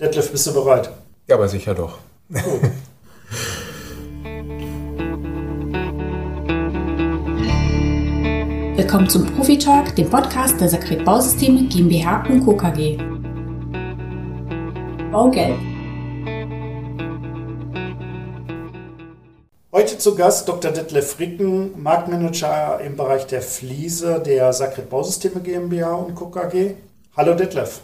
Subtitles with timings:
[0.00, 0.90] Detlef, bist du bereit?
[1.26, 1.98] Ja, aber sicher doch.
[2.32, 2.42] Gut.
[8.76, 12.56] Willkommen zum Profi Talk, dem Podcast der Sakret Bausysteme GmbH und Co.
[12.56, 12.96] KG.
[15.12, 15.58] Baugelb.
[19.70, 20.70] Heute zu Gast Dr.
[20.70, 26.30] Detlef Fricken, Marktmanager im Bereich der Fliese der Sakret Bausysteme GmbH und Co.
[26.30, 26.76] KG.
[27.14, 27.82] Hallo Detlef.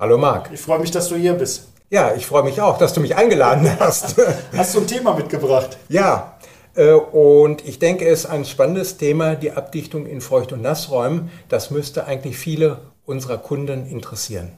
[0.00, 0.48] Hallo Marc.
[0.50, 1.68] Ich freue mich, dass du hier bist.
[1.90, 4.16] Ja, ich freue mich auch, dass du mich eingeladen hast.
[4.56, 5.76] hast du ein Thema mitgebracht?
[5.90, 6.38] Ja,
[6.74, 11.30] äh, und ich denke, es ist ein spannendes Thema, die Abdichtung in Feucht- und Nassräumen.
[11.50, 14.56] Das müsste eigentlich viele unserer Kunden interessieren.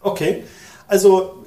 [0.00, 0.44] Okay,
[0.88, 1.44] also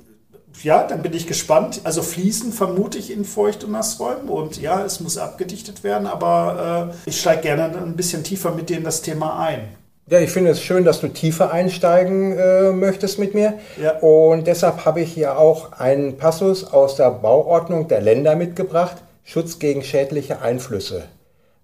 [0.61, 1.81] ja, dann bin ich gespannt.
[1.86, 6.91] Also Fliesen vermute ich in Feucht- und Nassräumen und ja, es muss abgedichtet werden, aber
[6.94, 9.75] äh, ich steige gerne ein bisschen tiefer mit dir in das Thema ein.
[10.07, 13.53] Ja, ich finde es schön, dass du tiefer einsteigen äh, möchtest mit mir.
[13.81, 13.99] Ja.
[13.99, 19.59] Und deshalb habe ich hier auch einen Passus aus der Bauordnung der Länder mitgebracht, Schutz
[19.59, 21.05] gegen schädliche Einflüsse.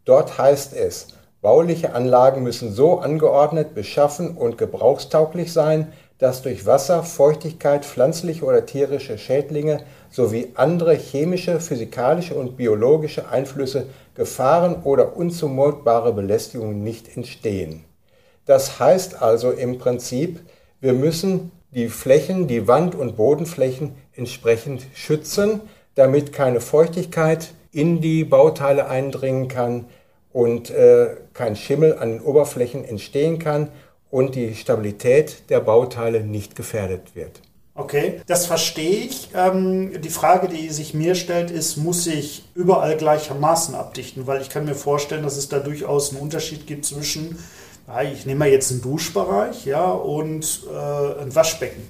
[0.05, 1.07] Dort heißt es,
[1.41, 8.65] bauliche Anlagen müssen so angeordnet, beschaffen und gebrauchstauglich sein, dass durch Wasser, Feuchtigkeit, pflanzliche oder
[8.65, 17.83] tierische Schädlinge sowie andere chemische, physikalische und biologische Einflüsse Gefahren oder unzumutbare Belästigungen nicht entstehen.
[18.49, 20.39] Das heißt also im Prinzip,
[20.81, 25.61] wir müssen die Flächen, die Wand- und Bodenflächen entsprechend schützen,
[25.93, 29.85] damit keine Feuchtigkeit in die Bauteile eindringen kann
[30.33, 33.67] und äh, kein Schimmel an den Oberflächen entstehen kann
[34.09, 37.41] und die Stabilität der Bauteile nicht gefährdet wird.
[37.75, 39.29] Okay, das verstehe ich.
[39.35, 44.25] Ähm, die Frage, die sich mir stellt, ist, muss ich überall gleichermaßen abdichten?
[44.25, 47.37] Weil ich kann mir vorstellen, dass es da durchaus einen Unterschied gibt zwischen
[48.11, 51.81] ich nehme mal jetzt einen Duschbereich ja, und äh, ein Waschbecken.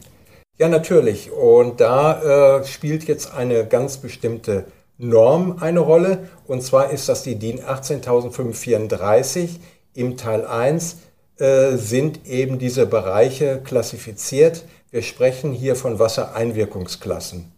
[0.57, 1.31] Ja, natürlich.
[1.31, 4.65] Und da äh, spielt jetzt eine ganz bestimmte
[4.97, 6.27] Norm eine Rolle.
[6.45, 9.59] Und zwar ist das die DIN 18034.
[9.93, 10.97] Im Teil 1
[11.37, 14.65] äh, sind eben diese Bereiche klassifiziert.
[14.91, 17.51] Wir sprechen hier von Wassereinwirkungsklassen.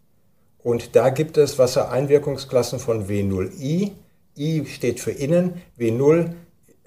[0.63, 3.91] Und da gibt es Wassereinwirkungsklassen von W0I.
[4.37, 6.33] I steht für innen, W0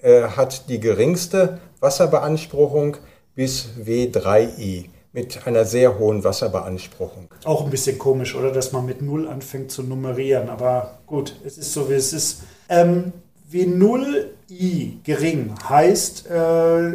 [0.05, 2.97] äh, hat die geringste Wasserbeanspruchung
[3.33, 7.29] bis W3i mit einer sehr hohen Wasserbeanspruchung.
[7.43, 8.51] Auch ein bisschen komisch, oder?
[8.51, 10.49] Dass man mit 0 anfängt zu nummerieren.
[10.49, 12.43] Aber gut, es ist so, wie es ist.
[12.69, 13.13] Ähm,
[13.51, 16.33] W0i gering heißt, äh,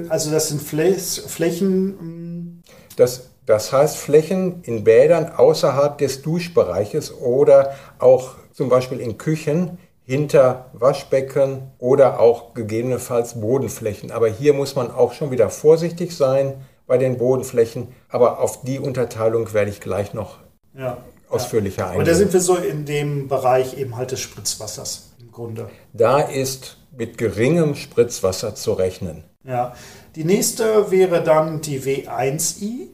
[0.09, 1.97] also das sind Flächen.
[1.99, 2.63] Hm,
[2.95, 9.79] das, das heißt Flächen in Bädern außerhalb des Duschbereiches oder auch zum Beispiel in Küchen,
[10.11, 14.11] hinter Waschbecken oder auch gegebenenfalls Bodenflächen.
[14.11, 16.55] Aber hier muss man auch schon wieder vorsichtig sein
[16.89, 17.95] bei den Bodenflächen.
[18.09, 20.39] Aber auf die Unterteilung werde ich gleich noch
[20.77, 20.97] ja,
[21.29, 21.87] ausführlicher ja.
[21.91, 22.01] eingehen.
[22.01, 25.71] Und da sind wir so in dem Bereich eben halt des Spritzwassers im Grunde.
[25.93, 29.23] Da ist mit geringem Spritzwasser zu rechnen.
[29.45, 29.77] Ja,
[30.17, 32.89] die nächste wäre dann die W1i,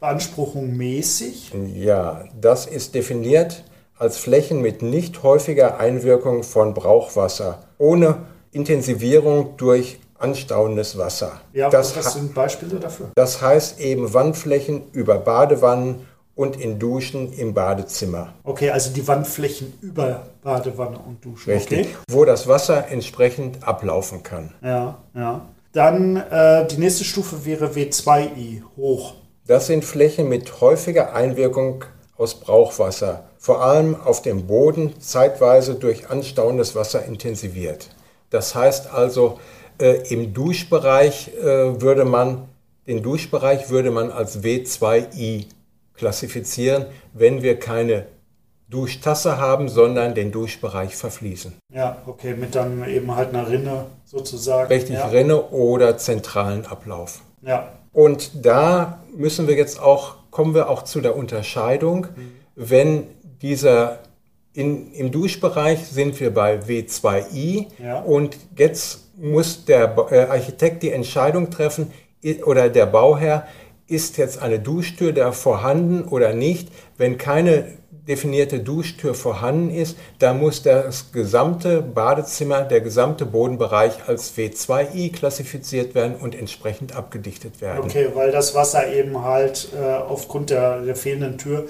[0.00, 1.52] Beanspruchung mäßig.
[1.76, 3.62] Ja, das ist definiert
[3.98, 8.18] als Flächen mit nicht häufiger Einwirkung von Brauchwasser, ohne
[8.52, 11.40] Intensivierung durch anstauendes Wasser.
[11.52, 13.10] Ja, das, was sind Beispiele dafür?
[13.14, 18.34] Das heißt eben Wandflächen über Badewannen und in Duschen im Badezimmer.
[18.44, 21.52] Okay, also die Wandflächen über Badewanne und Duschen.
[21.52, 21.96] Richtig, okay.
[22.10, 24.52] wo das Wasser entsprechend ablaufen kann.
[24.62, 25.48] Ja, ja.
[25.72, 29.14] Dann äh, die nächste Stufe wäre W2i, hoch.
[29.46, 31.84] Das sind Flächen mit häufiger Einwirkung
[32.16, 37.90] aus Brauchwasser, vor allem auf dem Boden, zeitweise durch anstauendes Wasser intensiviert.
[38.28, 39.38] Das heißt also,
[39.80, 42.48] äh, im Duschbereich äh, würde man,
[42.88, 45.44] den Duschbereich würde man als W2I
[45.94, 48.06] klassifizieren, wenn wir keine
[48.68, 51.54] Duschtasse haben, sondern den Duschbereich verfließen.
[51.72, 54.66] Ja, okay, mit dann eben halt einer Rinne sozusagen.
[54.72, 55.06] Richtig, ja.
[55.06, 57.20] Rinne oder zentralen Ablauf.
[57.42, 57.74] Ja.
[57.92, 62.08] Und da müssen wir jetzt auch kommen wir auch zu der Unterscheidung,
[62.56, 63.04] wenn
[63.42, 64.00] dieser
[64.52, 68.00] in, im Duschbereich sind wir bei W2I ja.
[68.00, 71.92] und jetzt muss der äh, Architekt die Entscheidung treffen
[72.44, 73.46] oder der Bauherr,
[73.86, 76.70] ist jetzt eine Duschtür da vorhanden oder nicht.
[76.96, 77.76] Wenn keine
[78.08, 85.94] definierte Duschtür vorhanden ist, dann muss das gesamte Badezimmer, der gesamte Bodenbereich als W2i klassifiziert
[85.94, 87.84] werden und entsprechend abgedichtet werden.
[87.84, 91.66] Okay, weil das Wasser eben halt äh, aufgrund der, der, fehlenden Tür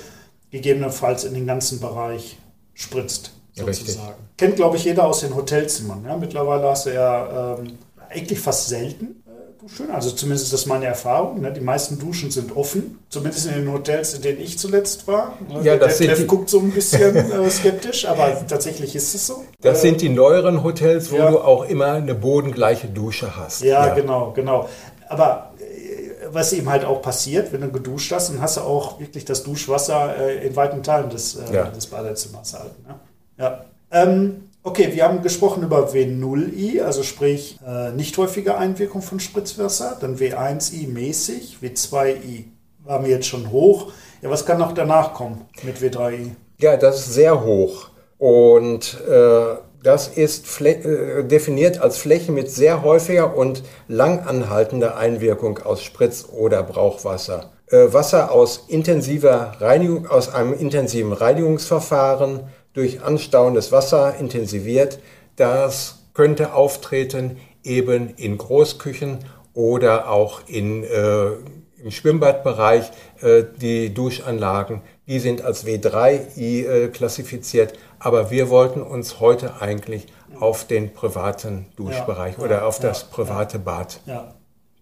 [0.56, 2.38] gegebenenfalls in den ganzen Bereich
[2.74, 3.32] spritzt.
[3.52, 3.68] Sozusagen.
[3.68, 3.98] Richtig.
[4.36, 6.04] Kennt, glaube ich, jeder aus den Hotelzimmern.
[6.06, 6.16] Ja?
[6.16, 7.78] Mittlerweile hast du ja ähm,
[8.10, 9.22] eigentlich fast selten
[9.68, 9.90] schön.
[9.90, 11.40] Also zumindest ist das meine Erfahrung.
[11.40, 11.52] Ne?
[11.52, 12.98] Die meisten Duschen sind offen.
[13.08, 15.34] Zumindest in den Hotels, in denen ich zuletzt war.
[15.62, 19.44] Ja, das der Treff guckt so ein bisschen äh, skeptisch, aber tatsächlich ist es so.
[19.60, 21.30] Das äh, sind die neueren Hotels, wo ja.
[21.30, 23.62] du auch immer eine bodengleiche Dusche hast.
[23.62, 23.94] Ja, ja.
[23.94, 24.68] genau, genau.
[25.08, 25.55] Aber äh,
[26.30, 29.42] was eben halt auch passiert, wenn du geduscht hast, dann hast du auch wirklich das
[29.42, 31.64] Duschwasser äh, in weiten Teilen des, äh, ja.
[31.70, 32.86] des Badezimmers halt.
[32.86, 32.94] Ne?
[33.38, 33.64] Ja.
[33.90, 39.96] Ähm, Okay, wir haben gesprochen über W0i, also sprich äh, nicht häufige Einwirkung von Spritzwasser,
[40.00, 42.46] dann W1i mäßig, W2i
[42.82, 43.92] war mir jetzt schon hoch.
[44.22, 46.32] Ja, was kann noch danach kommen mit W3i?
[46.58, 49.54] Ja, das ist sehr hoch und äh,
[49.86, 56.26] das ist äh, definiert als Fläche mit sehr häufiger und lang anhaltender Einwirkung aus Spritz-
[56.28, 57.52] oder Brauchwasser.
[57.68, 62.40] Äh, Wasser aus intensiver Reinigung, aus einem intensiven Reinigungsverfahren,
[62.72, 64.98] durch anstauendes Wasser intensiviert.
[65.36, 69.18] Das könnte auftreten eben in Großküchen
[69.54, 71.26] oder auch in, äh,
[71.80, 72.90] im Schwimmbadbereich.
[73.22, 77.74] Äh, die Duschanlagen, die sind als W3i äh, klassifiziert.
[77.98, 80.06] Aber wir wollten uns heute eigentlich
[80.38, 84.00] auf den privaten Duschbereich ja, oder ja, auf das private Bad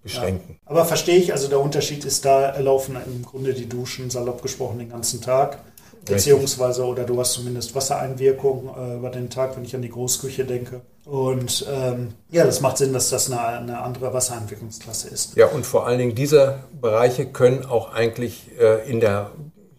[0.02, 0.58] beschränken.
[0.66, 4.78] Aber verstehe ich, also der Unterschied ist, da laufen im Grunde die Duschen, salopp gesprochen,
[4.78, 5.58] den ganzen Tag.
[6.04, 10.44] Beziehungsweise, oder du hast zumindest Wassereinwirkung äh, über den Tag, wenn ich an die Großküche
[10.44, 10.82] denke.
[11.06, 15.36] Und ähm, ja, das macht Sinn, dass das eine, eine, andere Wassereinwirkungsklasse ist.
[15.36, 19.30] Ja, und vor allen Dingen diese Bereiche können auch eigentlich äh, in der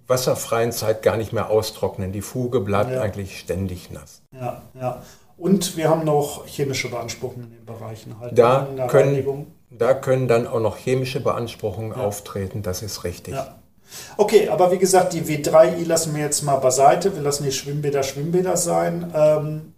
[0.07, 2.11] wasserfreien Zeit gar nicht mehr austrocknen.
[2.11, 3.01] Die Fuge bleibt ja.
[3.01, 4.21] eigentlich ständig nass.
[4.31, 5.01] Ja, ja.
[5.37, 8.15] Und wir haben noch chemische Beanspruchungen in den Bereichen.
[8.19, 12.03] Halt da, können, da können dann auch noch chemische Beanspruchungen ja.
[12.03, 13.33] auftreten, das ist richtig.
[13.33, 13.55] Ja.
[14.17, 17.15] Okay, aber wie gesagt, die W3i lassen wir jetzt mal beiseite.
[17.15, 19.11] Wir lassen die Schwimmbäder Schwimmbäder sein.
[19.15, 19.73] Ähm,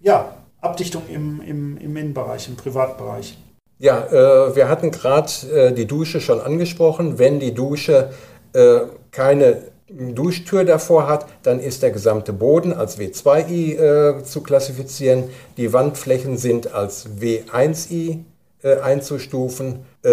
[0.00, 3.36] ja, Abdichtung im, im, im Innenbereich, im Privatbereich.
[3.78, 7.18] Ja, äh, wir hatten gerade äh, die Dusche schon angesprochen.
[7.18, 8.10] Wenn die Dusche
[8.52, 8.80] äh,
[9.12, 13.76] keine Duschtür davor hat, dann ist der gesamte Boden als W2i
[14.18, 15.24] äh, zu klassifizieren.
[15.56, 18.20] Die Wandflächen sind als W1i
[18.62, 19.84] äh, einzustufen.
[20.02, 20.10] Äh,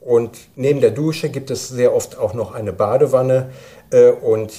[0.00, 3.50] und neben der Dusche gibt es sehr oft auch noch eine Badewanne
[3.90, 4.52] äh, und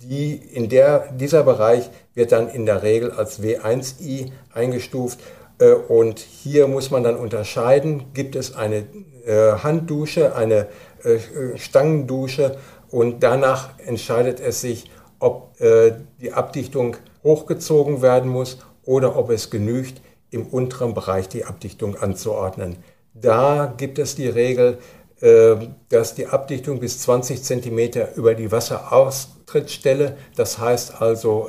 [0.00, 5.20] die, in der, dieser Bereich wird dann in der Regel als W1i eingestuft.
[5.60, 8.84] Äh, und hier muss man dann unterscheiden, gibt es eine
[9.26, 10.68] Handdusche, eine
[11.56, 12.56] Stangendusche
[12.90, 14.90] und danach entscheidet es sich,
[15.20, 20.00] ob die Abdichtung hochgezogen werden muss oder ob es genügt,
[20.30, 22.76] im unteren Bereich die Abdichtung anzuordnen.
[23.14, 24.78] Da gibt es die Regel,
[25.20, 31.48] ähm, dass die Abdichtung bis 20 cm über die Wasseraustrittsstelle, das heißt also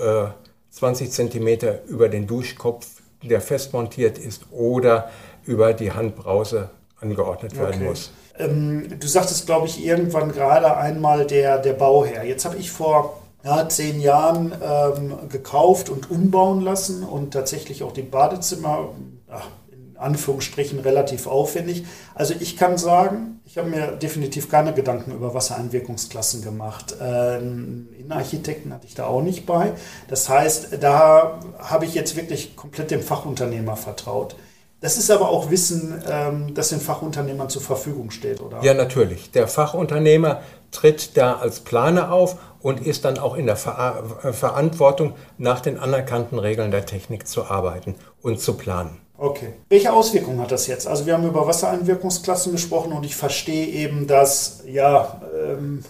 [0.72, 2.88] 20 äh, cm über den Duschkopf,
[3.22, 5.10] der fest montiert ist, oder
[5.46, 6.72] über die Handbrause
[7.02, 7.90] angeordnet werden okay.
[7.90, 8.12] muss.
[8.38, 12.24] Ähm, du sagtest, glaube ich, irgendwann gerade einmal der, der Bauherr.
[12.24, 17.94] Jetzt habe ich vor ja, zehn Jahren ähm, gekauft und umbauen lassen und tatsächlich auch
[17.94, 18.90] die Badezimmer,
[19.30, 21.86] ach, in Anführungsstrichen, relativ aufwendig.
[22.16, 26.96] Also ich kann sagen, ich habe mir definitiv keine Gedanken über Wassereinwirkungsklassen gemacht.
[27.02, 29.72] Ähm, Innenarchitekten hatte ich da auch nicht bei.
[30.08, 34.36] Das heißt, da habe ich jetzt wirklich komplett dem Fachunternehmer vertraut.
[34.82, 38.64] Das ist aber auch Wissen, ähm, das den Fachunternehmern zur Verfügung steht, oder?
[38.64, 39.32] Ja, natürlich.
[39.32, 40.42] Der Fachunternehmer
[40.72, 45.60] tritt da als Planer auf und ist dann auch in der Ver äh, Verantwortung, nach
[45.60, 49.02] den anerkannten Regeln der Technik zu arbeiten und zu planen.
[49.18, 49.54] Okay.
[49.68, 50.88] Welche Auswirkungen hat das jetzt?
[50.88, 55.84] Also wir haben über Wassereinwirkungsklassen gesprochen und ich verstehe eben, dass ja, ähm,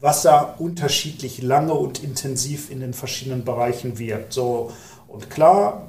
[0.00, 4.32] Wasser unterschiedlich lange und intensiv in den verschiedenen Bereichen wirkt.
[4.32, 4.70] So,
[5.08, 5.88] und klar,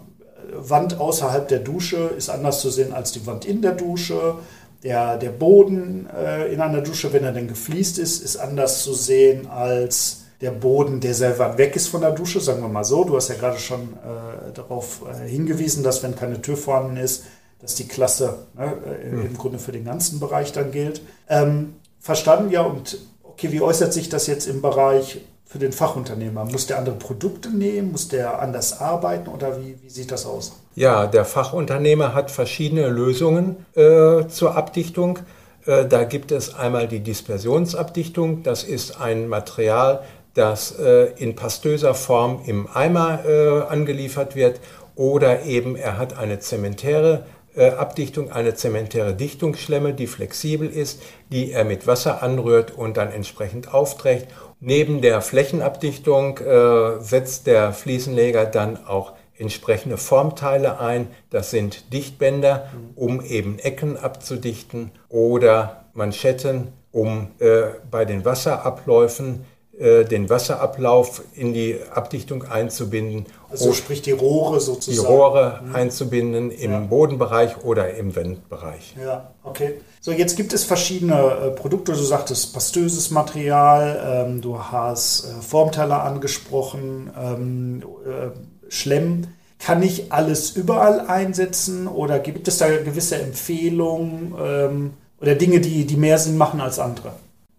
[0.54, 4.36] Wand außerhalb der Dusche ist anders zu sehen als die Wand in der Dusche.
[4.84, 8.94] Der, der Boden äh, in einer Dusche, wenn er denn gefliest ist, ist anders zu
[8.94, 12.86] sehen als der Boden, der sehr weit weg ist von der Dusche, sagen wir mal
[12.86, 13.04] so.
[13.04, 17.26] Du hast ja gerade schon äh, darauf äh, hingewiesen, dass wenn keine Tür vorhanden ist,
[17.62, 18.74] dass die Klasse ne,
[19.12, 19.26] mhm.
[19.26, 21.02] im Grunde für den ganzen Bereich dann gilt.
[21.28, 25.20] Ähm, verstanden, ja, und okay, wie äußert sich das jetzt im Bereich
[25.50, 26.46] für den Fachunternehmer?
[26.46, 27.92] Muss der andere Produkte nehmen?
[27.92, 30.54] Muss der anders arbeiten oder wie, wie sieht das aus?
[30.76, 35.20] Ja, der Fachunternehmer hat verschiedene Lösungen äh, zur Abdichtung.
[35.66, 38.44] Äh, da gibt es einmal die Dispersionsabdichtung.
[38.44, 40.04] Das ist ein Material,
[40.36, 44.60] das äh, in pastöser Form im Eimer äh, angeliefert wird.
[44.96, 47.26] Oder eben er hat eine zementäre
[47.56, 51.02] äh, Abdichtung, eine zementäre Dichtungsschlemme, die flexibel ist,
[51.32, 54.28] die er mit Wasser anrührt und dann entsprechend aufträgt
[54.62, 61.08] Neben der Flächenabdichtung äh, setzt der Fliesenleger dann auch entsprechende Formteile ein.
[61.30, 69.46] Das sind Dichtbänder, um eben Ecken abzudichten oder Manschetten, um äh, bei den Wasserabläufen
[69.80, 73.28] äh, den Wasserablauf in die Abdichtung einzubinden.
[73.50, 75.08] Also sprich die Rohre sozusagen.
[75.08, 75.74] Die Rohre mhm.
[75.76, 76.80] einzubinden im ja.
[76.82, 78.96] Bodenbereich oder im Wendbereich.
[79.02, 79.76] Ja, okay.
[80.02, 81.94] So, jetzt gibt es verschiedene äh, Produkte.
[81.94, 89.28] Du sagtest pastöses Material, ähm, du hast äh, Formteller angesprochen, ähm, äh, Schlemm.
[89.60, 95.86] Kann ich alles überall einsetzen oder gibt es da gewisse Empfehlungen ähm, oder Dinge, die,
[95.86, 97.14] die mehr Sinn machen als andere?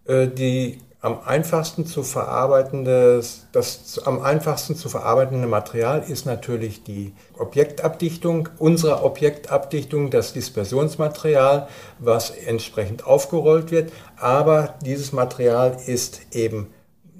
[0.05, 7.13] Äh, die am einfachsten zu verarbeitende, das am einfachsten zu verarbeitende Material ist natürlich die
[7.37, 11.67] Objektabdichtung, unsere Objektabdichtung, das Dispersionsmaterial,
[11.97, 13.91] was entsprechend aufgerollt wird.
[14.15, 16.67] Aber dieses Material ist eben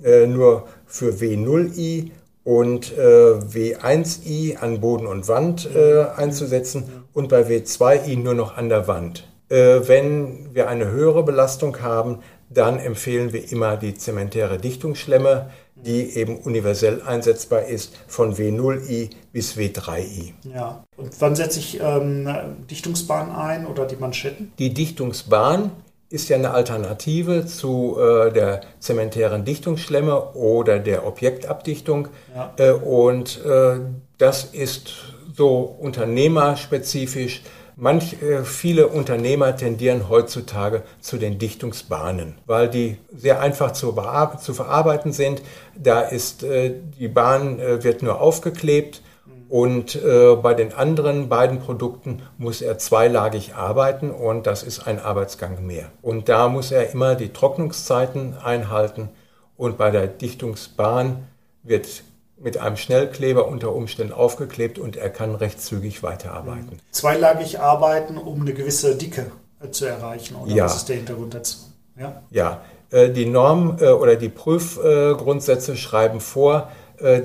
[0.04, 2.12] äh, nur für W0i
[2.44, 8.70] und äh, W1i an Boden und Wand äh, einzusetzen und bei W2i nur noch an
[8.70, 9.28] der Wand.
[9.50, 12.20] Äh, wenn wir eine höhere Belastung haben,
[12.54, 19.58] dann empfehlen wir immer die zementäre Dichtungsschlemme, die eben universell einsetzbar ist, von W0i bis
[19.58, 20.34] W3i.
[20.54, 22.30] Ja, und wann setze ich ähm,
[22.70, 24.52] Dichtungsbahn ein oder die Manschetten?
[24.60, 25.72] Die Dichtungsbahn
[26.10, 32.10] ist ja eine Alternative zu äh, der zementären Dichtungsschlemme oder der Objektabdichtung.
[32.36, 32.54] Ja.
[32.58, 33.80] Äh, und äh,
[34.18, 34.94] das ist
[35.34, 37.44] so unternehmerspezifisch
[37.84, 44.00] Manch, äh, viele Unternehmer tendieren heutzutage zu den Dichtungsbahnen, weil die sehr einfach zu,
[44.40, 45.42] zu verarbeiten sind.
[45.76, 49.02] Da ist äh, die Bahn äh, wird nur aufgeklebt
[49.50, 55.68] und bei den anderen beiden Produkten muss er zweilagig arbeiten und das ist ein Arbeitsgang
[55.68, 55.92] mehr.
[56.02, 59.10] Und da muss er immer die Trocknungszeiten einhalten
[59.58, 61.28] und bei der Dichtungsbahn
[61.64, 62.04] wird
[62.44, 66.80] mit einem Schnellkleber unter Umständen aufgeklebt und er kann recht zügig weiterarbeiten.
[66.92, 69.32] Zweilagig arbeiten, um eine gewisse Dicke
[69.64, 70.66] äh, zu erreichen, oder ja.
[70.66, 71.58] was ist der Hintergrund dazu?
[71.98, 72.62] Ja, ja.
[72.90, 76.72] Äh, die Norm äh, oder die Prüfgrundsätze schreiben vor,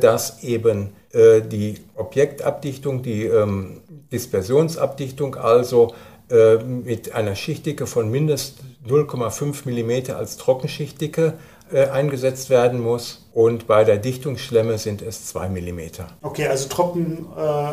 [0.01, 5.93] dass eben die Objektabdichtung, die ähm, Dispersionsabdichtung also
[6.29, 11.35] mit einer Schichtdicke von mindestens 0,5 mm als Trockenschichtdicke
[11.73, 13.27] äh, eingesetzt werden muss.
[13.33, 15.81] Und bei der Dichtungsschlemme sind es 2 mm.
[16.23, 17.27] Okay, also trocken.
[17.37, 17.73] Äh,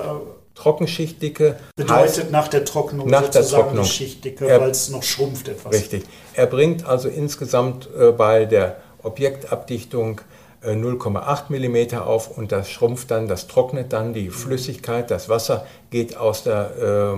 [0.55, 3.85] Trockenschichtdicke bedeutet nach der Trocknung nach der Trocknung.
[3.85, 5.73] die Schichtdicke, weil es noch schrumpft etwas.
[5.73, 6.03] Richtig.
[6.35, 10.21] Er bringt also insgesamt äh, bei der Objektabdichtung
[10.63, 15.65] 0,8 äh, mm auf und das schrumpft dann, das trocknet dann, die Flüssigkeit, das Wasser
[15.89, 17.15] geht aus der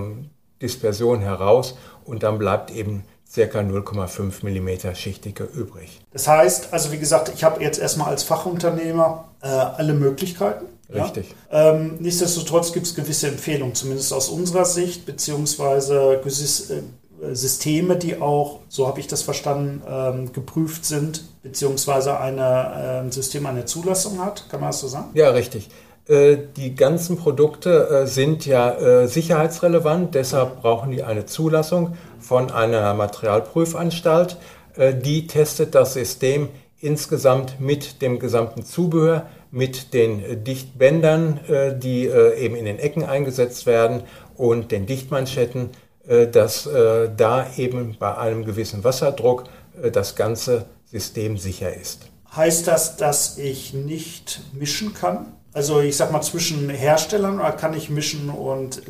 [0.62, 3.40] Dispersion heraus und dann bleibt eben ca.
[3.42, 6.00] 0,5 mm Schichtdicke übrig.
[6.12, 10.66] Das heißt, also wie gesagt, ich habe jetzt erstmal als Fachunternehmer äh, alle Möglichkeiten.
[10.92, 11.34] Richtig.
[11.50, 11.74] Ja?
[11.74, 18.60] Ähm, nichtsdestotrotz gibt es gewisse Empfehlungen, zumindest aus unserer Sicht, beziehungsweise äh, Systeme, die auch,
[18.68, 24.48] so habe ich das verstanden, ähm, geprüft sind, beziehungsweise ein äh, System eine Zulassung hat.
[24.48, 25.10] Kann man das so sagen?
[25.14, 25.68] Ja, richtig.
[26.08, 32.50] Äh, die ganzen Produkte äh, sind ja äh, sicherheitsrelevant, deshalb brauchen die eine Zulassung von
[32.50, 34.36] einer Materialprüfanstalt.
[34.78, 41.40] Die testet das System insgesamt mit dem gesamten Zubehör, mit den Dichtbändern,
[41.78, 44.02] die eben in den Ecken eingesetzt werden
[44.36, 45.70] und den Dichtmanschetten,
[46.32, 46.68] dass
[47.16, 49.44] da eben bei einem gewissen Wasserdruck
[49.92, 52.10] das ganze System sicher ist.
[52.34, 55.32] Heißt das, dass ich nicht mischen kann?
[55.56, 58.82] Also ich sag mal zwischen Herstellern oder kann ich mischen und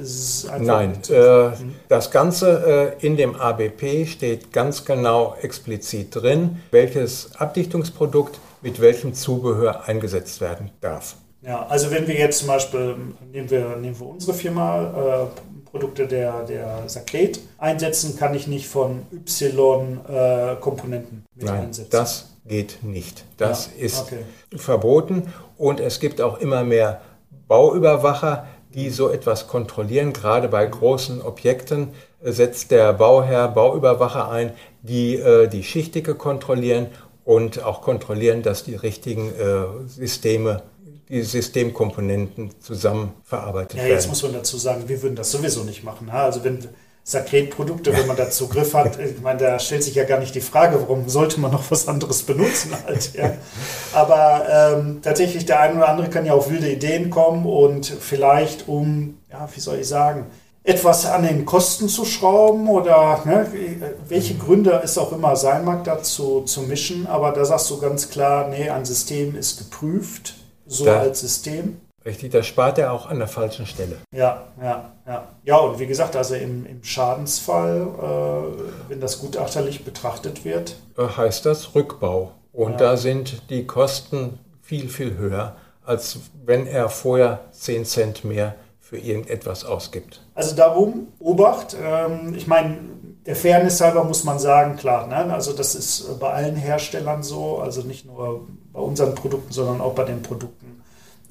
[0.59, 1.51] Nein, äh,
[1.89, 9.15] das Ganze äh, in dem ABP steht ganz genau explizit drin, welches Abdichtungsprodukt mit welchem
[9.15, 11.15] Zubehör eingesetzt werden darf.
[11.43, 12.97] Ja, also wenn wir jetzt zum Beispiel,
[13.31, 18.67] nehmen wir, nehmen wir unsere Firma, äh, Produkte der, der Sakret einsetzen, kann ich nicht
[18.67, 21.91] von Y-Komponenten äh, mit Nein, einsetzen.
[21.93, 23.25] Das geht nicht.
[23.37, 24.25] Das ja, ist okay.
[24.57, 27.01] verboten und es gibt auch immer mehr
[27.49, 30.13] Bauüberwacher, die so etwas kontrollieren.
[30.13, 31.89] Gerade bei großen Objekten
[32.21, 36.89] setzt der Bauherr Bauüberwacher ein, die äh, die Schichtdicke kontrollieren
[37.25, 40.63] und auch kontrollieren, dass die richtigen äh, Systeme
[41.09, 43.89] die Systemkomponenten zusammen verarbeitet werden.
[43.89, 46.11] Ja, jetzt muss man dazu sagen, wir würden das sowieso nicht machen.
[46.11, 46.59] Also wenn
[47.09, 48.99] Sakretprodukte, wenn man da Zugriff hat.
[49.07, 51.87] Ich meine, da stellt sich ja gar nicht die Frage, warum sollte man noch was
[51.87, 53.15] anderes benutzen halt.
[53.15, 53.33] Ja.
[53.93, 58.67] Aber ähm, tatsächlich, der eine oder andere kann ja auf wilde Ideen kommen und vielleicht
[58.67, 60.27] um, ja, wie soll ich sagen,
[60.65, 63.47] etwas an den Kosten zu schrauben oder ne,
[64.09, 67.07] welche Gründe es auch immer sein mag, dazu zu mischen.
[67.07, 70.35] Aber da sagst du ganz klar, nee, ein System ist geprüft,
[70.67, 71.81] so da, als System.
[72.07, 73.97] Richtig, das spart er auch an der falschen Stelle.
[74.15, 75.29] Ja, ja, ja.
[75.43, 80.77] Ja, und wie gesagt, also im, im Schadensfall, äh, wenn das gutachterlich betrachtet wird.
[80.97, 82.31] Äh, heißt das Rückbau.
[82.53, 82.77] Und ja.
[82.77, 88.99] da sind die Kosten viel, viel höher, als wenn er vorher 10 Cent mehr für
[88.99, 90.25] irgendetwas ausgibt.
[90.37, 92.79] Also darum, Obacht, ähm, ich meine,
[93.27, 95.35] der Fairness halber muss man sagen, klar, ne?
[95.35, 99.95] also das ist bei allen Herstellern so, also nicht nur bei unseren Produkten, sondern auch
[99.95, 100.66] bei den Produkten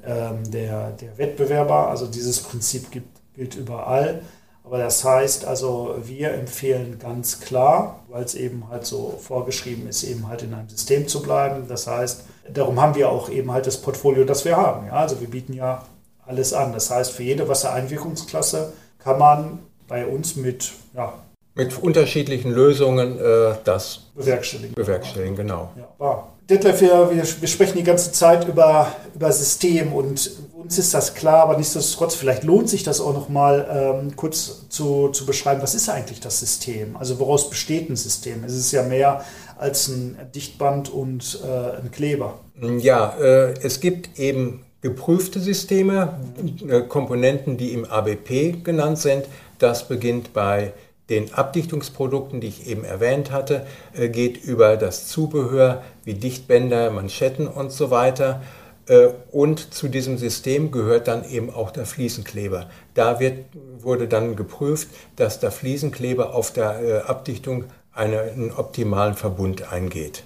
[0.05, 1.89] ähm, der, der Wettbewerber.
[1.89, 4.21] Also dieses Prinzip gibt, gilt überall.
[4.63, 10.03] Aber das heißt also, wir empfehlen ganz klar, weil es eben halt so vorgeschrieben ist,
[10.03, 11.67] eben halt in einem System zu bleiben.
[11.67, 14.87] Das heißt, darum haben wir auch eben halt das Portfolio, das wir haben.
[14.87, 14.93] Ja?
[14.93, 15.85] Also wir bieten ja
[16.25, 16.73] alles an.
[16.73, 21.13] Das heißt, für jede Wassereinwirkungsklasse kann man bei uns mit ja,
[21.55, 24.75] mit unterschiedlichen Lösungen äh, das bewerkstelligen.
[24.75, 25.71] Bewerkstelligen, genau.
[25.77, 26.34] Ja, wahr.
[26.49, 31.43] Detlef, wir, wir, sprechen die ganze Zeit über, über System und uns ist das klar,
[31.43, 33.67] aber nichtsdestotrotz, vielleicht lohnt sich das auch nochmal
[34.03, 36.97] ähm, kurz zu, zu beschreiben, was ist eigentlich das System?
[36.97, 38.43] Also woraus besteht ein System?
[38.43, 39.23] Es ist ja mehr
[39.57, 42.39] als ein Dichtband und äh, ein Kleber.
[42.79, 46.19] Ja, äh, es gibt eben geprüfte Systeme,
[46.67, 49.25] äh, Komponenten, die im ABP genannt sind.
[49.57, 50.73] Das beginnt bei
[51.09, 57.47] den Abdichtungsprodukten, die ich eben erwähnt hatte, äh, geht über das Zubehör wie Dichtbänder, Manschetten
[57.47, 58.41] und so weiter.
[58.87, 62.69] Äh, und zu diesem System gehört dann eben auch der Fliesenkleber.
[62.95, 63.45] Da wird,
[63.79, 70.25] wurde dann geprüft, dass der Fliesenkleber auf der äh, Abdichtung einen optimalen Verbund eingeht.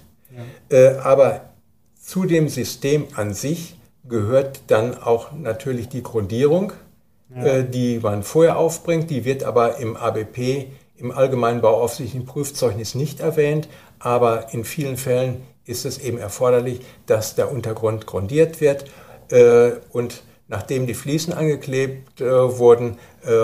[0.72, 1.02] Ja.
[1.04, 1.42] Aber
[2.02, 6.74] zu dem System an sich gehört dann auch natürlich die Grundierung
[7.36, 7.46] ja.
[7.46, 9.10] Äh, die man vorher aufbringt.
[9.10, 10.68] Die wird aber im ABP,
[10.98, 13.68] im Allgemeinen Bauaufsichtlichen Prüfzeugnis nicht erwähnt.
[14.00, 18.86] Aber in vielen Fällen ist es eben erforderlich, dass der Untergrund grundiert wird.
[19.32, 22.98] Äh, und nachdem die Fliesen angeklebt äh, wurden,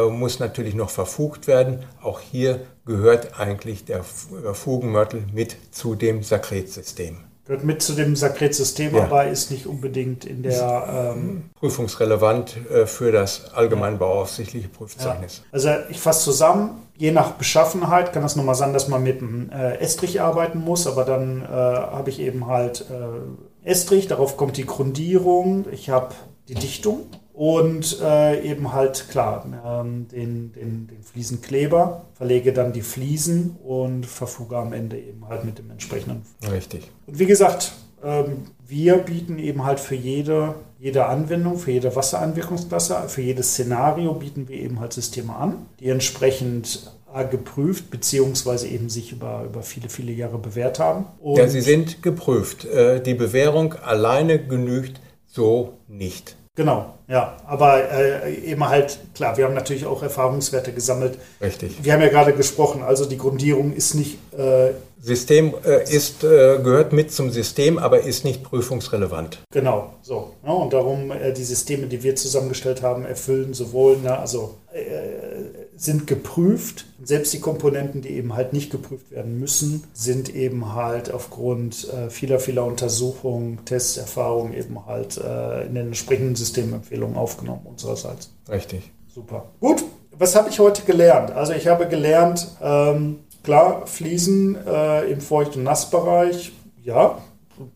[0.10, 1.84] muss natürlich noch verfugt werden.
[2.02, 7.25] Auch hier gehört eigentlich der Fugenmörtel mit zu dem Sakretsystem.
[7.46, 9.04] Gehört mit zu dem Sakret-System, ja.
[9.04, 11.14] aber ist nicht unbedingt in der...
[11.16, 15.38] Ähm Prüfungsrelevant äh, für das allgemeinbauaufsichtliche Prüfzeugnis.
[15.38, 15.44] Ja.
[15.52, 19.52] Also ich fasse zusammen, je nach Beschaffenheit kann das nochmal sein, dass man mit einem
[19.52, 24.58] äh, Estrich arbeiten muss, aber dann äh, habe ich eben halt äh, Estrich, darauf kommt
[24.58, 26.16] die Grundierung, ich habe
[26.48, 27.02] die Dichtung
[27.36, 34.06] und äh, eben halt klar ähm, den, den, den Fliesenkleber, verlege dann die Fliesen und
[34.06, 36.24] verfuge am Ende eben halt mit dem entsprechenden.
[36.50, 36.90] Richtig.
[37.06, 43.10] Und wie gesagt, ähm, wir bieten eben halt für jede, jede Anwendung, für jede Wasseranwirkungsklasse,
[43.10, 46.92] für jedes Szenario bieten wir eben halt Systeme an, die entsprechend
[47.32, 51.06] geprüft beziehungsweise eben sich über, über viele, viele Jahre bewährt haben.
[51.22, 52.66] Und ja, sie sind geprüft.
[52.66, 56.36] Äh, die Bewährung alleine genügt so nicht.
[56.56, 57.36] Genau, ja.
[57.46, 61.18] Aber äh, eben halt, klar, wir haben natürlich auch Erfahrungswerte gesammelt.
[61.42, 61.84] Richtig.
[61.84, 64.18] Wir haben ja gerade gesprochen, also die Grundierung ist nicht.
[64.38, 69.40] Äh, System äh, ist, äh, gehört mit zum System, aber ist nicht prüfungsrelevant.
[69.52, 70.32] Genau, so.
[70.44, 75.65] Ja, und darum, äh, die Systeme, die wir zusammengestellt haben, erfüllen sowohl, na, also äh,
[75.76, 76.86] sind geprüft.
[77.04, 82.10] Selbst die Komponenten, die eben halt nicht geprüft werden müssen, sind eben halt aufgrund äh,
[82.10, 88.32] vieler, vieler Untersuchungen, Tests, Erfahrungen eben halt äh, in den entsprechenden Systemempfehlungen aufgenommen unsererseits.
[88.50, 88.92] Richtig.
[89.14, 89.46] Super.
[89.60, 89.84] Gut,
[90.18, 91.32] was habe ich heute gelernt?
[91.32, 96.52] Also ich habe gelernt, ähm, klar, Fliesen äh, im Feucht- und Nassbereich,
[96.84, 97.20] ja,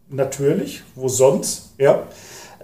[0.09, 2.03] natürlich, wo sonst, ja.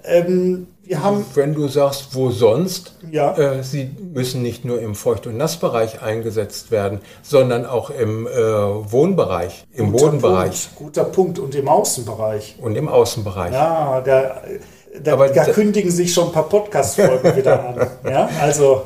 [0.04, 3.36] Ähm, wir haben, Wenn du sagst, wo sonst, ja.
[3.38, 8.32] Äh, sie müssen nicht nur im Feucht- und Nassbereich eingesetzt werden, sondern auch im äh,
[8.32, 10.70] Wohnbereich, im guter Bodenbereich.
[10.76, 11.40] Punkt, guter Punkt.
[11.40, 12.58] Und im Außenbereich.
[12.62, 13.54] Und im Außenbereich.
[13.54, 14.42] Ja, da,
[15.04, 17.88] da, da kündigen sich schon ein paar Podcast-Folgen wieder an.
[18.10, 18.84] Ja, also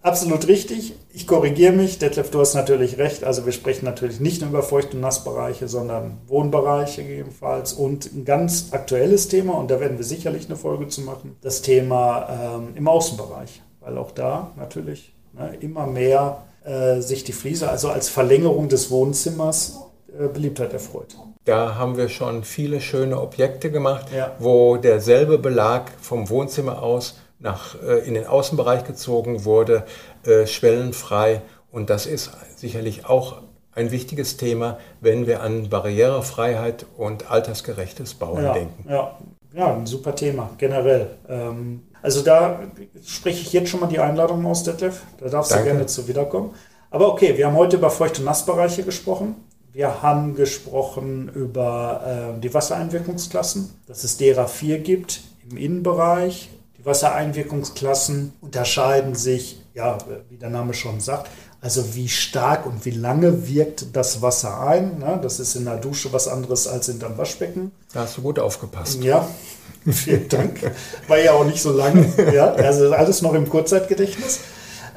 [0.00, 0.94] absolut richtig.
[1.14, 1.98] Ich korrigiere mich.
[1.98, 3.22] Detlef, du hast natürlich recht.
[3.24, 7.74] Also wir sprechen natürlich nicht nur über Feucht- und Nassbereiche, sondern Wohnbereiche gegebenenfalls.
[7.74, 11.60] Und ein ganz aktuelles Thema, und da werden wir sicherlich eine Folge zu machen, das
[11.60, 13.60] Thema ähm, im Außenbereich.
[13.80, 18.90] Weil auch da natürlich ne, immer mehr äh, sich die Fliese, also als Verlängerung des
[18.90, 19.80] Wohnzimmers,
[20.18, 21.16] äh, Beliebtheit erfreut.
[21.44, 24.32] Da haben wir schon viele schöne Objekte gemacht, ja.
[24.38, 29.84] wo derselbe Belag vom Wohnzimmer aus nach, äh, in den Außenbereich gezogen wurde,
[30.24, 31.42] äh, schwellenfrei.
[31.70, 33.42] Und das ist sicherlich auch
[33.74, 38.84] ein wichtiges Thema, wenn wir an Barrierefreiheit und altersgerechtes Bauen ja, denken.
[38.88, 39.16] Ja.
[39.54, 41.10] ja, ein super Thema, generell.
[41.28, 42.60] Ähm, also da
[43.04, 45.02] spreche ich jetzt schon mal die Einladung aus, Detlef.
[45.18, 45.64] Da darfst Danke.
[45.64, 46.54] du gerne zu wiederkommen.
[46.90, 49.36] Aber okay, wir haben heute über Feucht- und Nassbereiche gesprochen.
[49.72, 56.50] Wir haben gesprochen über äh, die Wassereinwirkungsklassen, dass es derer vier gibt im Innenbereich,
[56.82, 59.98] Die Wassereinwirkungsklassen unterscheiden sich, ja,
[60.30, 64.98] wie der Name schon sagt, also wie stark und wie lange wirkt das Wasser ein.
[64.98, 65.20] Ne?
[65.22, 67.70] Das ist in der Dusche was anderes als in deinem Waschbecken.
[67.94, 69.00] Da hast du gut aufgepasst.
[69.00, 69.28] Ja,
[69.86, 70.58] vielen Dank.
[71.06, 72.04] War ja auch nicht so lange.
[72.34, 74.40] Ja, also alles noch im Kurzzeitgedächtnis.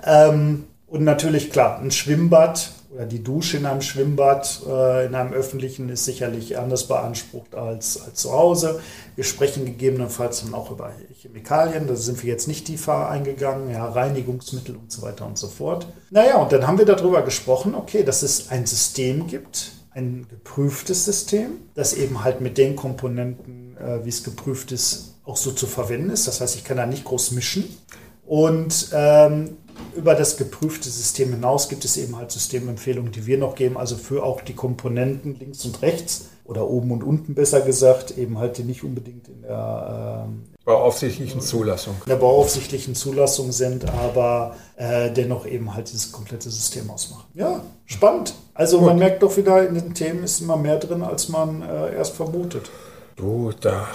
[0.03, 5.33] Ähm, und natürlich, klar, ein Schwimmbad oder die Dusche in einem Schwimmbad, äh, in einem
[5.33, 8.79] öffentlichen, ist sicherlich anders beansprucht als, als zu Hause.
[9.15, 13.85] Wir sprechen gegebenenfalls dann auch über Chemikalien, da sind wir jetzt nicht tiefer eingegangen, ja,
[13.85, 15.87] Reinigungsmittel und so weiter und so fort.
[16.09, 21.05] Naja, und dann haben wir darüber gesprochen, okay, dass es ein System gibt, ein geprüftes
[21.05, 25.67] System, das eben halt mit den Komponenten, äh, wie es geprüft ist, auch so zu
[25.67, 26.27] verwenden ist.
[26.27, 27.77] Das heißt, ich kann da nicht groß mischen.
[28.25, 29.57] Und ähm,
[29.95, 33.95] über das geprüfte System hinaus gibt es eben halt Systemempfehlungen, die wir noch geben, also
[33.95, 38.57] für auch die Komponenten links und rechts oder oben und unten besser gesagt, eben halt
[38.57, 41.95] die nicht unbedingt in der ähm, bauaufsichtlichen Zulassung.
[42.05, 47.25] In der bauaufsichtlichen Zulassung sind, aber äh, dennoch eben halt dieses komplette System ausmachen.
[47.33, 48.35] Ja, spannend.
[48.53, 48.87] Also Gut.
[48.87, 52.15] man merkt doch wieder, in den Themen ist immer mehr drin, als man äh, erst
[52.15, 52.69] vermutet.
[53.15, 53.87] Du, da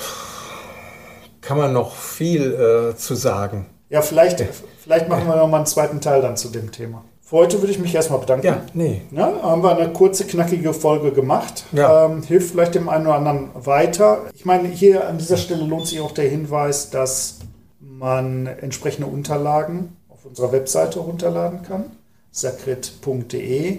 [1.41, 3.67] kann man noch viel äh, zu sagen.
[3.91, 4.43] Ja, vielleicht,
[4.79, 7.05] vielleicht machen wir noch mal einen zweiten Teil dann zu dem Thema.
[7.21, 8.47] Für heute würde ich mich erstmal bedanken.
[8.47, 9.03] Ja, nee.
[9.11, 11.65] Ja, haben wir eine kurze, knackige Folge gemacht.
[11.73, 12.07] Ja.
[12.07, 14.23] Ähm, hilft vielleicht dem einen oder anderen weiter.
[14.35, 17.39] Ich meine, hier an dieser Stelle lohnt sich auch der Hinweis, dass
[17.79, 21.85] man entsprechende Unterlagen auf unserer Webseite runterladen kann.
[22.33, 23.79] sakrit.de.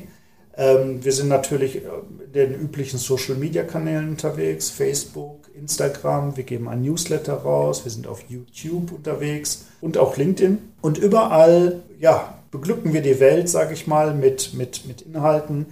[0.58, 7.34] Ähm, wir sind natürlich in den üblichen Social-Media-Kanälen unterwegs, Facebook, Instagram, wir geben ein Newsletter
[7.34, 10.58] raus, wir sind auf YouTube unterwegs und auch LinkedIn.
[10.82, 15.68] Und überall, ja, beglücken wir die Welt, sage ich mal, mit, mit, mit Inhalten,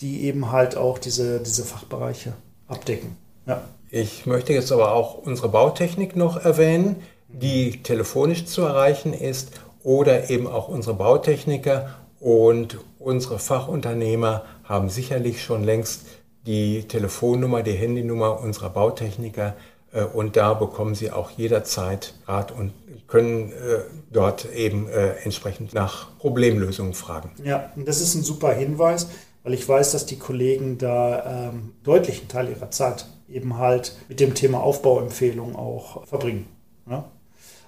[0.00, 2.34] die eben halt auch diese, diese Fachbereiche
[2.68, 3.16] abdecken.
[3.46, 3.62] Ja.
[3.90, 6.96] Ich möchte jetzt aber auch unsere Bautechnik noch erwähnen,
[7.28, 15.42] die telefonisch zu erreichen ist oder eben auch unsere Bautechniker und unsere Fachunternehmer haben sicherlich
[15.42, 16.06] schon längst
[16.46, 19.54] die Telefonnummer, die Handynummer unserer Bautechniker
[19.92, 22.72] äh, und da bekommen Sie auch jederzeit Rat und
[23.06, 23.80] können äh,
[24.12, 27.30] dort eben äh, entsprechend nach Problemlösungen fragen.
[27.44, 29.08] Ja, und das ist ein super Hinweis,
[29.42, 34.20] weil ich weiß, dass die Kollegen da ähm, deutlichen Teil ihrer Zeit eben halt mit
[34.20, 36.46] dem Thema Aufbauempfehlung auch verbringen.
[36.88, 37.10] Ja?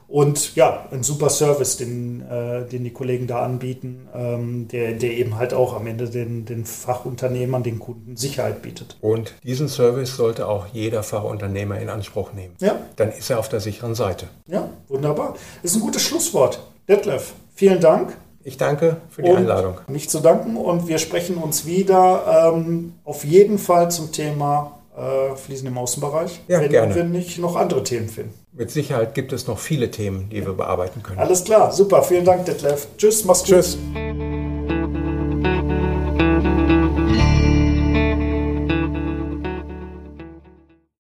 [0.09, 5.13] Und ja, ein super Service, den, äh, den die Kollegen da anbieten, ähm, der, der
[5.13, 8.97] eben halt auch am Ende den, den Fachunternehmern, den Kunden Sicherheit bietet.
[9.01, 12.55] Und diesen Service sollte auch jeder Fachunternehmer in Anspruch nehmen.
[12.61, 12.77] Ja.
[12.97, 14.29] Dann ist er auf der sicheren Seite.
[14.47, 15.35] Ja, wunderbar.
[15.63, 16.61] Das ist ein gutes Schlusswort.
[16.89, 18.17] Detlef, vielen Dank.
[18.45, 19.81] Ich danke für die und Einladung.
[19.89, 25.35] Nicht zu danken und wir sprechen uns wieder ähm, auf jeden Fall zum Thema äh,
[25.35, 26.95] Fliesen im Außenbereich, ja, wenn gerne.
[26.95, 28.33] wir nicht noch andere Themen finden.
[28.59, 31.19] Mit Sicherheit gibt es noch viele Themen, die wir bearbeiten können.
[31.19, 32.03] Alles klar, super.
[32.03, 32.89] Vielen Dank, Detlef.
[32.97, 33.49] Tschüss, mach's gut.
[33.49, 33.77] Tschüss.